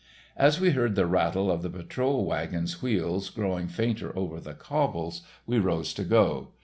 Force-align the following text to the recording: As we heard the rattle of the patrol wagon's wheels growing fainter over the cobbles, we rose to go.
As 0.35 0.59
we 0.59 0.71
heard 0.71 0.95
the 0.95 1.05
rattle 1.05 1.51
of 1.51 1.61
the 1.61 1.69
patrol 1.69 2.25
wagon's 2.25 2.81
wheels 2.81 3.29
growing 3.29 3.67
fainter 3.67 4.11
over 4.17 4.39
the 4.39 4.55
cobbles, 4.55 5.21
we 5.45 5.59
rose 5.59 5.93
to 5.93 6.03
go. 6.03 6.47